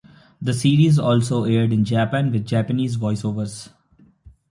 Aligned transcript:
The 0.41 0.55
series 0.55 0.97
also 0.97 1.43
aired 1.43 1.71
in 1.71 1.85
Japan 1.85 2.31
with 2.31 2.43
Japanese 2.47 2.95
voice-overs. 2.95 3.69